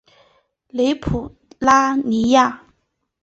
[0.71, 2.63] 勒普拉尼亚。